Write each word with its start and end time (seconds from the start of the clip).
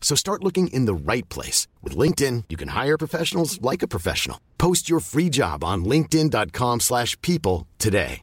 So 0.00 0.16
start 0.16 0.42
looking 0.42 0.66
in 0.72 0.86
the 0.86 0.94
right 0.94 1.28
place. 1.28 1.68
With 1.84 1.96
LinkedIn, 1.96 2.46
you 2.48 2.56
can 2.56 2.70
hire 2.70 2.98
professionals 2.98 3.62
like 3.62 3.84
a 3.84 3.88
professional. 3.88 4.38
Post 4.58 4.90
your 4.90 4.98
free 4.98 5.30
job 5.30 5.62
on 5.62 5.84
linkedin.com 5.84 6.80
slash 6.80 7.16
people 7.22 7.68
today. 7.78 8.22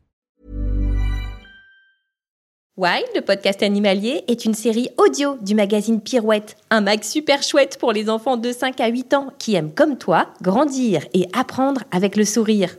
Wild, 2.79 3.07
le 3.16 3.21
podcast 3.21 3.63
animalier, 3.63 4.23
est 4.27 4.45
une 4.45 4.53
série 4.53 4.89
audio 4.99 5.35
du 5.41 5.55
magazine 5.55 5.99
Pirouette, 5.99 6.57
un 6.69 6.81
mag 6.81 7.02
super 7.02 7.41
chouette 7.41 7.80
pour 7.80 7.91
les 7.91 8.07
enfants 8.07 8.38
de 8.38 8.52
5 8.52 8.80
à 8.80 8.88
8 8.88 9.16
ans 9.16 9.33
qui 9.39 9.55
aiment 9.55 9.73
comme 9.73 9.97
toi 9.97 10.27
grandir 10.44 11.03
et 11.16 11.27
apprendre 11.33 11.81
avec 11.89 12.16
le 12.16 12.23
sourire. 12.23 12.77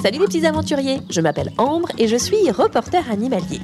Salut 0.00 0.18
les 0.18 0.26
petits 0.26 0.46
aventuriers, 0.46 1.00
je 1.10 1.20
m'appelle 1.20 1.52
Ambre 1.58 1.88
et 1.98 2.06
je 2.06 2.16
suis 2.16 2.50
reporter 2.50 3.10
animalier. 3.10 3.60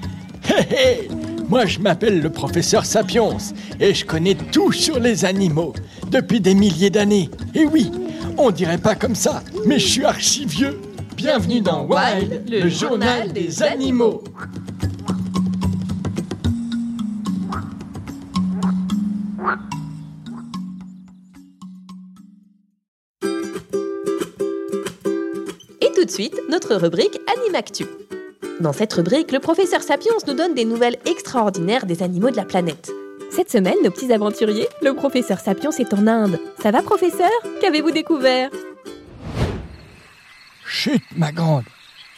Hé 0.49 0.75
hé 0.75 1.09
Moi 1.49 1.67
je 1.67 1.79
m'appelle 1.79 2.21
le 2.21 2.31
professeur 2.31 2.85
Sapiens 2.85 3.37
et 3.79 3.95
je 3.95 4.05
connais 4.05 4.35
tout 4.35 4.73
sur 4.73 4.99
les 4.99 5.25
animaux 5.25 5.73
depuis 6.11 6.41
des 6.41 6.55
milliers 6.55 6.91
d'années. 6.91 7.31
Et 7.55 7.65
oui, 7.65 7.93
on 8.39 8.51
dirait 8.51 8.79
pas 8.79 8.97
comme 8.97 9.15
ça, 9.15 9.43
mais 9.65 9.79
je 9.79 9.87
suis 9.87 10.05
archi 10.05 10.47
vieux. 10.47 10.81
Bienvenue 11.17 11.61
dans 11.61 11.87
Wild, 11.87 12.43
le 12.51 12.69
journal 12.69 13.33
des 13.33 13.63
animaux. 13.63 14.25
Suite, 26.15 26.41
notre 26.49 26.77
rubrique 26.77 27.19
Animactu. 27.37 27.87
Dans 28.61 28.73
cette 28.73 28.93
rubrique, 28.93 29.33
le 29.33 29.41
professeur 29.41 29.83
Sapiens 29.83 30.13
nous 30.29 30.35
donne 30.35 30.55
des 30.55 30.65
nouvelles 30.65 30.97
extraordinaires 31.07 31.87
des 31.87 32.05
animaux 32.05 32.31
de 32.31 32.37
la 32.37 32.45
planète. 32.45 32.93
Cette 33.33 33.51
semaine, 33.51 33.75
nos 33.83 33.91
petits 33.91 34.13
aventuriers, 34.13 34.69
le 34.81 34.95
professeur 34.95 35.41
Sapiens 35.41 35.73
est 35.73 35.93
en 35.93 36.07
Inde. 36.07 36.39
Ça 36.63 36.71
va, 36.71 36.83
professeur? 36.83 37.33
Qu'avez-vous 37.61 37.91
découvert? 37.91 38.49
Chut, 40.65 41.03
ma 41.17 41.33
grande, 41.33 41.65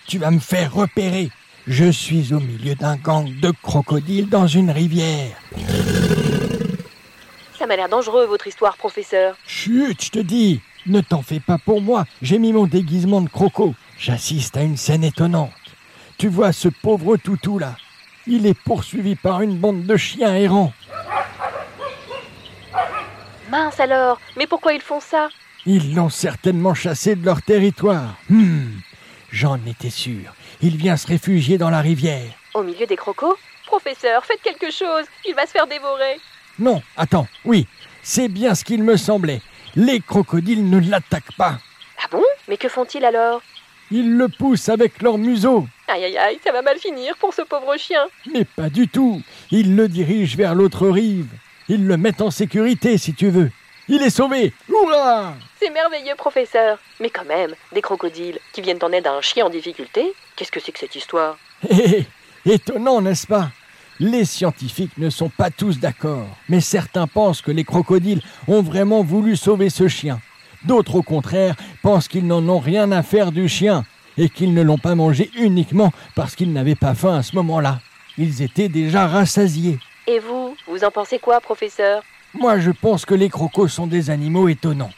tu 0.07 0.19
vas 0.19 0.31
me 0.31 0.41
faire 0.41 0.75
repérer. 0.75 1.31
Je 1.67 1.91
suis 1.91 2.35
au 2.35 2.41
milieu 2.41 2.75
d'un 2.75 2.97
gang 2.97 3.27
de 3.41 3.51
crocodiles 3.63 4.29
dans 4.29 4.47
une 4.47 4.71
rivière. 4.71 5.35
Ça 7.59 7.67
m'a 7.67 7.77
l'air 7.77 7.89
dangereux, 7.89 8.27
votre 8.27 8.47
histoire, 8.47 8.77
professeur. 8.77 9.37
Chut, 9.47 10.05
je 10.05 10.11
te 10.11 10.19
dis, 10.19 10.61
ne 10.85 11.01
t'en 11.01 11.23
fais 11.23 11.41
pas 11.41 11.57
pour 11.57 11.81
moi. 11.81 12.05
J'ai 12.21 12.39
mis 12.39 12.53
mon 12.53 12.67
déguisement 12.67 13.23
de 13.23 13.31
croco. 13.31 13.75
J'assiste 13.99 14.57
à 14.57 14.63
une 14.63 14.77
scène 14.77 15.05
étonnante. 15.05 15.53
Tu 16.19 16.29
vois 16.29 16.53
ce 16.53 16.69
pauvre 16.69 17.17
toutou 17.17 17.59
là 17.59 17.77
Il 18.27 18.47
est 18.47 18.59
poursuivi 18.59 19.17
par 19.17 19.43
une 19.43 19.57
bande 19.57 19.85
de 19.85 19.97
chiens 19.97 20.35
errants. 20.35 20.73
Mince 23.51 23.81
alors, 23.81 24.21
mais 24.37 24.47
pourquoi 24.47 24.73
ils 24.73 24.83
font 24.83 25.01
ça? 25.01 25.29
Ils 25.65 25.95
l'ont 25.95 26.09
certainement 26.11 26.75
chassé 26.75 27.17
de 27.17 27.25
leur 27.25 27.43
territoire. 27.43 28.15
Hmm, 28.29 28.73
j'en 29.31 29.59
étais 29.67 29.91
sûr. 29.91 30.33
Il 30.61 30.77
vient 30.77 30.97
se 30.97 31.07
réfugier 31.07 31.59
dans 31.59 31.71
la 31.71 31.81
rivière. 31.81 32.33
Au 32.55 32.63
milieu 32.63 32.87
des 32.87 32.97
crocos? 32.97 33.37
Professeur, 33.67 34.25
faites 34.25 34.43
quelque 34.43 34.71
chose, 34.71 35.05
il 35.27 35.35
va 35.35 35.45
se 35.45 35.51
faire 35.51 35.67
dévorer. 35.67 36.21
Non, 36.59 36.83
attends, 36.97 37.27
oui, 37.45 37.67
c'est 38.03 38.29
bien 38.29 38.55
ce 38.55 38.65
qu'il 38.65 38.83
me 38.83 38.97
semblait. 38.97 39.43
Les 39.75 40.01
crocodiles 40.01 40.69
ne 40.71 40.79
l'attaquent 40.79 41.37
pas. 41.37 41.59
Ah 42.03 42.07
bon? 42.11 42.23
Mais 42.49 42.57
que 42.57 42.69
font-ils 42.69 43.05
alors? 43.05 43.43
Ils 43.91 44.17
le 44.17 44.29
poussent 44.29 44.69
avec 44.69 45.01
leur 45.03 45.19
museau. 45.19 45.67
Aïe 45.89 46.05
aïe 46.05 46.19
aïe, 46.19 46.41
ça 46.45 46.53
va 46.53 46.63
mal 46.63 46.79
finir 46.79 47.17
pour 47.19 47.33
ce 47.33 47.43
pauvre 47.43 47.77
chien. 47.77 48.05
Mais 48.33 48.45
pas 48.45 48.69
du 48.69 48.89
tout. 48.89 49.23
Ils 49.51 49.77
le 49.77 49.89
dirigent 49.89 50.37
vers 50.37 50.55
l'autre 50.55 50.89
rive. 50.89 51.29
Ils 51.69 51.87
le 51.87 51.97
mettent 51.97 52.23
en 52.23 52.31
sécurité, 52.31 52.99
si 52.99 53.15
tu 53.15 53.29
veux. 53.29 53.51
Il 53.89 54.03
est 54.03 54.11
sauvé. 54.11 54.53
Hurrah 54.69 55.35
C'est 55.61 55.71
merveilleux, 55.71 56.17
professeur. 56.17 56.79
Mais 57.01 57.11
quand 57.11 57.25
même, 57.25 57.55
des 57.73 57.83
crocodiles 57.83 58.41
qui 58.53 58.61
viennent 58.61 58.83
en 58.83 58.91
aide 58.91 59.07
à 59.07 59.13
un 59.13 59.21
chien 59.21 59.47
en 59.47 59.51
difficulté 59.51 60.13
Qu'est-ce 60.35 60.51
que 60.51 60.61
c'est 60.61 60.73
que 60.73 60.81
cette 60.81 60.97
histoire? 60.97 61.39
Hé, 61.71 62.07
hé, 62.47 62.53
étonnant, 62.53 63.01
n'est-ce 63.01 63.27
pas? 63.27 63.51
Les 64.01 64.25
scientifiques 64.25 64.99
ne 64.99 65.09
sont 65.09 65.31
pas 65.31 65.51
tous 65.51 65.79
d'accord, 65.79 66.27
mais 66.49 66.61
certains 66.61 67.07
pensent 67.07 67.41
que 67.41 67.51
les 67.51 67.65
crocodiles 67.65 68.21
ont 68.47 68.61
vraiment 68.61 69.03
voulu 69.03 69.37
sauver 69.37 69.71
ce 69.71 69.89
chien. 69.89 70.21
D'autres, 70.67 70.97
au 70.97 71.03
contraire, 71.03 71.55
pensent 71.83 72.09
qu'ils 72.09 72.27
n'en 72.27 72.47
ont 72.49 72.59
rien 72.59 72.91
à 72.91 73.03
faire 73.03 73.31
du 73.31 73.49
chien 73.49 73.85
et 74.19 74.29
qu'ils 74.29 74.53
ne 74.53 74.63
l'ont 74.63 74.79
pas 74.79 74.95
mangé 74.95 75.31
uniquement 75.37 75.93
parce 76.15 76.35
qu'ils 76.35 76.53
n'avaient 76.53 76.75
pas 76.75 76.95
faim 76.95 77.17
à 77.17 77.23
ce 77.23 77.37
moment-là. 77.37 77.81
Ils 78.19 78.43
étaient 78.43 78.69
déjà 78.69 79.07
rassasiés. 79.07 79.79
Et 80.07 80.19
vous, 80.19 80.57
vous 80.67 80.85
en 80.85 80.91
pensez 80.91 81.19
quoi, 81.19 81.41
professeur? 81.41 82.03
Moi, 82.35 82.59
je 82.59 82.71
pense 82.71 83.05
que 83.05 83.15
les 83.15 83.29
crocos 83.29 83.69
sont 83.69 83.87
des 83.87 84.11
animaux 84.11 84.49
étonnants, 84.49 84.93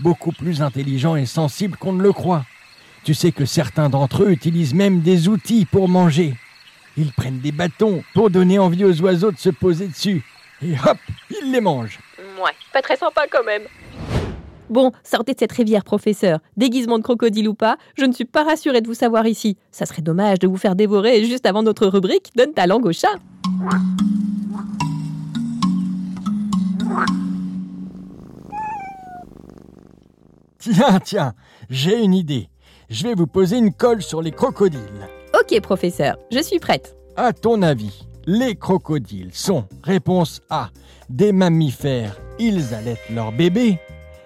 beaucoup 0.00 0.32
plus 0.32 0.62
intelligents 0.62 1.16
et 1.16 1.26
sensibles 1.26 1.76
qu'on 1.76 1.92
ne 1.92 2.02
le 2.02 2.12
croit. 2.12 2.44
Tu 3.04 3.14
sais 3.14 3.32
que 3.32 3.44
certains 3.44 3.88
d'entre 3.88 4.24
eux 4.24 4.30
utilisent 4.30 4.74
même 4.74 5.00
des 5.00 5.28
outils 5.28 5.64
pour 5.64 5.88
manger. 5.88 6.34
Ils 6.96 7.12
prennent 7.12 7.40
des 7.40 7.52
bâtons 7.52 8.04
pour 8.14 8.30
donner 8.30 8.58
envie 8.58 8.84
aux 8.84 9.00
oiseaux 9.00 9.32
de 9.32 9.38
se 9.38 9.50
poser 9.50 9.88
dessus. 9.88 10.22
Et 10.62 10.74
hop, 10.74 10.98
ils 11.30 11.50
les 11.50 11.60
mangent. 11.60 11.98
Ouais, 12.42 12.52
pas 12.72 12.82
très 12.82 12.96
sympa 12.96 13.22
quand 13.30 13.44
même. 13.44 13.62
Bon, 14.72 14.90
sortez 15.04 15.34
de 15.34 15.38
cette 15.38 15.52
rivière, 15.52 15.84
professeur. 15.84 16.38
Déguisement 16.56 16.96
de 16.96 17.02
crocodile 17.02 17.46
ou 17.46 17.52
pas, 17.52 17.76
je 17.94 18.06
ne 18.06 18.12
suis 18.12 18.24
pas 18.24 18.42
rassurée 18.42 18.80
de 18.80 18.86
vous 18.86 18.94
savoir 18.94 19.26
ici. 19.26 19.58
Ça 19.70 19.84
serait 19.84 20.00
dommage 20.00 20.38
de 20.38 20.48
vous 20.48 20.56
faire 20.56 20.74
dévorer 20.74 21.22
juste 21.24 21.44
avant 21.44 21.62
notre 21.62 21.86
rubrique 21.88 22.30
Donne 22.36 22.54
ta 22.54 22.66
langue 22.66 22.86
au 22.86 22.92
chat. 22.92 23.18
Tiens, 30.58 31.00
tiens, 31.04 31.34
j'ai 31.68 32.02
une 32.02 32.14
idée. 32.14 32.48
Je 32.88 33.02
vais 33.02 33.14
vous 33.14 33.26
poser 33.26 33.58
une 33.58 33.74
colle 33.74 34.00
sur 34.00 34.22
les 34.22 34.30
crocodiles. 34.30 34.80
Ok, 35.38 35.60
professeur, 35.60 36.16
je 36.30 36.40
suis 36.42 36.60
prête. 36.60 36.96
À 37.16 37.34
ton 37.34 37.60
avis, 37.60 38.06
les 38.24 38.54
crocodiles 38.54 39.34
sont 39.34 39.66
Réponse 39.84 40.40
A. 40.48 40.70
Des 41.10 41.32
mammifères, 41.32 42.16
ils 42.38 42.72
allaitent 42.72 43.10
leurs 43.10 43.32
bébés. 43.32 43.78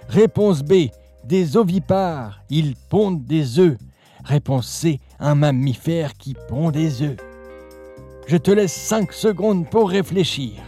Réponse 0.09 0.63
B. 0.63 0.89
Des 1.25 1.57
ovipares, 1.57 2.41
ils 2.49 2.77
pondent 2.89 3.25
des 3.25 3.59
œufs. 3.59 3.77
Réponse 4.25 4.69
C. 4.69 5.01
Un 5.19 5.35
mammifère 5.35 6.15
qui 6.15 6.37
pond 6.49 6.71
des 6.71 7.03
œufs. 7.03 7.17
Je 8.29 8.37
te 8.37 8.51
laisse 8.53 8.73
5 8.73 9.13
secondes 9.13 9.69
pour 9.69 9.91
réfléchir. 9.91 10.63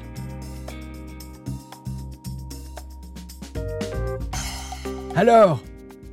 Alors, 5.14 5.61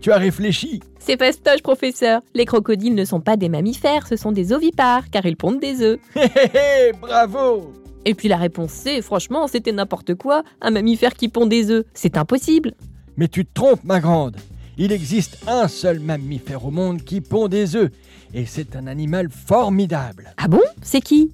tu 0.01 0.12
as 0.12 0.18
réfléchi? 0.18 0.81
C'est 1.00 1.18
fastoche, 1.18 1.62
professeur. 1.62 2.21
Les 2.33 2.45
crocodiles 2.45 2.95
ne 2.95 3.06
sont 3.06 3.21
pas 3.21 3.38
des 3.38 3.50
mammifères, 3.50 4.07
ce 4.07 4.16
sont 4.16 4.31
des 4.31 4.54
ovipares, 4.54 5.10
car 5.12 5.25
ils 5.25 5.38
pondent 5.38 5.60
des 5.60 5.81
œufs. 5.81 6.00
Hé 6.16 6.21
hé 6.21 6.57
hé, 6.57 6.92
bravo 7.00 7.71
Et 8.06 8.16
puis 8.16 8.28
la 8.28 8.38
réponse 8.38 8.71
C, 8.71 9.01
franchement, 9.01 9.48
c'était 9.48 9.71
n'importe 9.71 10.16
quoi. 10.16 10.44
Un 10.62 10.71
mammifère 10.71 11.13
qui 11.13 11.30
pond 11.30 11.45
des 11.45 11.69
œufs, 11.69 11.86
c'est 11.94 12.18
impossible. 12.18 12.74
Mais 13.18 13.28
tu 13.28 13.46
te 13.46 13.54
trompes, 13.54 13.84
ma 13.84 14.00
grande. 14.00 14.38
Il 14.78 14.92
existe 14.92 15.38
un 15.48 15.68
seul 15.68 16.00
mammifère 16.00 16.66
au 16.66 16.72
monde 16.72 17.02
qui 17.02 17.22
pond 17.22 17.48
des 17.48 17.76
œufs, 17.76 17.92
et 18.34 18.46
c'est 18.46 18.76
un 18.76 18.88
animal 18.88 19.30
formidable. 19.30 20.34
Ah 20.38 20.50
bon? 20.50 20.62
C'est 20.82 21.02
qui? 21.02 21.32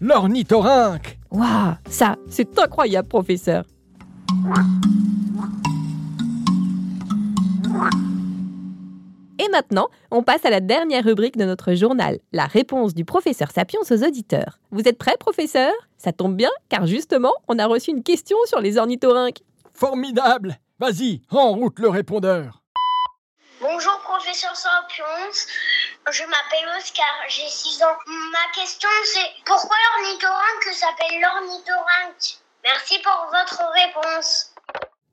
L'ornithorynque 0.00 1.18
Waouh, 1.30 1.74
ça, 1.88 2.16
c'est 2.28 2.58
incroyable, 2.58 3.08
professeur. 3.08 3.64
Et 9.38 9.44
Et 9.44 9.48
maintenant, 9.50 9.88
on 10.10 10.22
passe 10.22 10.44
à 10.44 10.50
la 10.50 10.60
dernière 10.60 11.04
rubrique 11.04 11.36
de 11.36 11.44
notre 11.44 11.74
journal, 11.74 12.18
la 12.32 12.46
réponse 12.46 12.94
du 12.94 13.04
professeur 13.04 13.50
Sapiens 13.50 13.80
aux 13.88 14.02
auditeurs. 14.02 14.58
Vous 14.70 14.88
êtes 14.88 14.96
prêts, 14.96 15.16
professeur? 15.18 15.72
Ça 15.98 16.12
tombe 16.12 16.34
bien, 16.34 16.50
car 16.68 16.86
justement, 16.86 17.32
on 17.48 17.58
a 17.58 17.66
reçu 17.66 17.90
une 17.90 18.02
question 18.02 18.36
sur 18.46 18.60
les 18.60 18.78
ornithorynques. 18.78 19.42
Formidable 19.74 20.58
Vas-y, 20.80 21.20
en 21.30 21.52
route 21.52 21.78
le 21.78 21.88
répondeur 21.88 22.60
Bonjour 23.60 23.96
professeur 24.00 24.56
Sapiens, 24.56 25.30
je 26.10 26.22
m'appelle 26.22 26.68
Oscar, 26.76 27.06
j'ai 27.28 27.48
6 27.48 27.80
ans. 27.84 27.96
Ma 28.32 28.52
question 28.60 28.88
c'est 29.04 29.44
pourquoi 29.46 29.76
l'ornithorynque 29.96 30.74
s'appelle 30.74 31.20
l'ornithorynque? 31.20 32.40
Merci 32.64 32.94
pour 33.04 33.30
votre 33.30 33.62
réponse. 33.72 34.52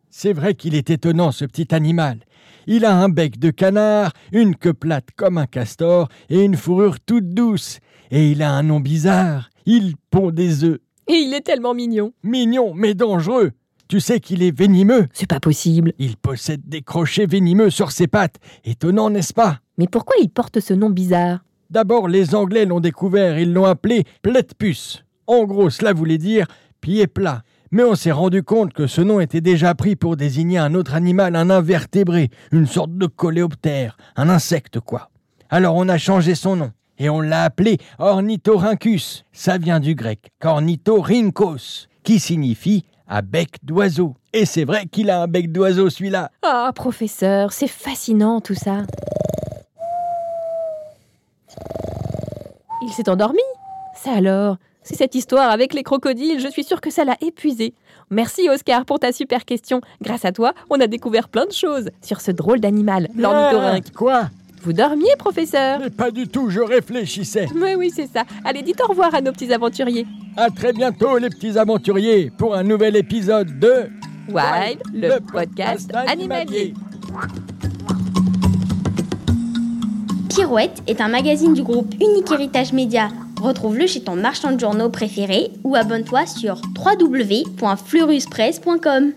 C'est 0.10 0.34
vrai 0.34 0.56
qu'il 0.56 0.74
est 0.74 0.90
étonnant 0.90 1.32
ce 1.32 1.46
petit 1.46 1.76
animal. 1.76 2.26
Il 2.66 2.84
a 2.84 2.96
un 2.96 3.10
bec 3.10 3.38
de 3.38 3.52
canard, 3.52 4.14
une 4.32 4.56
queue 4.56 4.74
plate 4.74 5.10
comme 5.16 5.38
un 5.38 5.46
castor 5.46 6.08
et 6.30 6.42
une 6.42 6.58
fourrure 6.58 7.00
toute 7.06 7.36
douce. 7.36 7.78
Et 8.10 8.32
il 8.32 8.42
a 8.42 8.50
un 8.50 8.64
nom 8.64 8.80
bizarre. 8.80 9.50
Il 9.68 9.96
pond 10.10 10.32
des 10.32 10.64
œufs. 10.64 10.80
Et 11.08 11.14
il 11.14 11.36
est 11.36 11.42
tellement 11.42 11.76
mignon. 11.76 12.14
Mignon, 12.24 12.74
mais 12.74 12.96
dangereux. 12.96 13.52
Tu 13.92 14.00
sais 14.00 14.22
qu'il 14.22 14.42
est 14.42 14.58
venimeux. 14.58 15.10
C'est 15.12 15.28
pas 15.28 15.42
possible. 15.42 15.92
Il 16.00 16.16
possède 16.16 16.62
des 16.66 16.82
crochets 16.82 17.26
venimeux 17.26 17.70
sur 17.70 17.92
ses 17.92 18.08
pattes. 18.08 18.38
Étonnant, 18.64 19.10
n'est-ce 19.10 19.34
pas? 19.34 19.60
Mais 19.78 19.88
pourquoi 19.88 20.16
il 20.22 20.30
porte 20.30 20.62
ce 20.62 20.74
nom 20.74 20.90
bizarre? 20.90 21.40
D'abord, 21.70 22.08
les 22.08 22.34
Anglais 22.34 22.64
l'ont 22.64 22.80
découvert. 22.80 23.38
Ils 23.38 23.52
l'ont 23.52 23.66
appelé 23.66 24.06
puce. 24.58 25.04
En 25.28 25.44
gros, 25.44 25.70
cela 25.70 25.92
voulait 25.92 26.18
dire 26.18 26.48
pied 26.80 27.06
plat. 27.06 27.44
Mais 27.72 27.84
on 27.84 27.96
s'est 27.96 28.14
rendu 28.14 28.44
compte 28.44 28.72
que 28.72 28.88
ce 28.88 29.02
nom 29.02 29.20
était 29.20 29.42
déjà 29.42 29.76
pris 29.76 29.98
pour 29.98 30.16
désigner 30.16 30.58
un 30.58 30.74
autre 30.74 30.94
animal, 30.94 31.36
un 31.36 31.50
invertébré, 31.50 32.30
une 32.54 32.68
sorte 32.68 32.98
de 32.98 33.08
coléoptère, 33.08 33.98
un 34.16 34.30
insecte 34.30 34.80
quoi. 34.80 35.10
Alors 35.50 35.76
on 35.76 35.90
a 35.90 35.98
changé 35.98 36.36
son 36.36 36.56
nom 36.56 36.72
et 36.98 37.10
on 37.10 37.20
l'a 37.20 37.44
appelé 37.44 37.78
Ornithorhynchus. 38.00 39.26
Ça 39.34 39.58
vient 39.58 39.82
du 39.82 39.96
grec 39.96 40.32
ornithorhynchos, 40.42 41.88
qui 42.04 42.20
signifie 42.20 42.86
à 43.12 43.22
bec 43.22 43.58
d'oiseau. 43.62 44.16
Et 44.32 44.46
c'est 44.46 44.64
vrai 44.64 44.86
qu'il 44.86 45.10
a 45.10 45.22
un 45.22 45.28
bec 45.28 45.52
d'oiseau 45.52 45.90
celui-là. 45.90 46.32
Ah, 46.44 46.72
professeur, 46.74 47.52
c'est 47.52 47.68
fascinant 47.68 48.40
tout 48.40 48.56
ça. 48.56 48.84
Il 52.82 52.90
s'est 52.90 53.10
endormi 53.10 53.42
Ça 54.02 54.14
alors 54.14 54.58
c'est 54.84 54.96
cette 54.96 55.14
histoire 55.14 55.52
avec 55.52 55.76
les 55.76 55.84
crocodiles, 55.84 56.40
je 56.40 56.48
suis 56.48 56.64
sûre 56.64 56.82
que 56.82 56.90
ça 56.90 57.06
l'a 57.06 57.16
épuisé. 57.22 57.76
Merci 58.10 58.50
Oscar 58.50 58.84
pour 58.86 58.98
ta 58.98 59.12
super 59.12 59.46
question. 59.46 59.80
Grâce 60.02 60.26
à 60.26 60.32
toi, 60.32 60.54
on 60.72 60.80
a 60.80 60.88
découvert 60.88 61.30
plein 61.30 61.46
de 61.46 61.52
choses 61.52 61.92
sur 62.02 62.20
ce 62.20 62.32
drôle 62.32 62.60
d'animal, 62.60 63.08
l'ornithorynque. 63.16 63.92
quoi? 63.94 64.30
Vous 64.64 64.74
dormiez, 64.74 65.16
professeur 65.18 65.80
Mais 65.80 65.90
pas 65.90 66.12
du 66.12 66.28
tout, 66.28 66.50
je 66.50 66.60
réfléchissais. 66.60 67.48
Mais 67.56 67.76
oui, 67.76 67.92
c'est 67.94 68.08
ça. 68.08 68.24
Allez, 68.46 68.62
dites 68.62 68.82
au 68.82 68.88
revoir 68.88 69.14
à 69.16 69.22
nos 69.22 69.32
petits 69.32 69.52
aventuriers. 69.52 70.06
À 70.38 70.50
très 70.50 70.74
bientôt, 70.74 71.18
les 71.18 71.30
petits 71.30 71.58
aventuriers, 71.58 72.32
pour 72.38 72.56
un 72.56 72.64
nouvel 72.64 72.96
épisode 72.96 73.60
de 73.60 73.88
Wild, 74.30 74.82
le, 74.94 75.20
podcast, 75.20 75.92
animalier. 76.08 76.74
Pirouette 80.30 80.82
est 80.88 81.02
un 81.02 81.10
magazine 81.10 81.54
du 81.54 81.64
groupe 81.64 81.94
Unique 81.96 82.32
Héritage 82.32 82.72
Média 82.72 83.10
Retrouve-le 83.42 83.88
chez 83.88 84.02
ton 84.02 84.16
marchand 84.16 84.52
de 84.52 84.60
journaux 84.60 84.90
préféré 84.90 85.50
ou 85.64 85.76
abonne-toi 85.76 86.28
sur 86.28 86.62
www.fleuruspresse.com. 86.78 89.14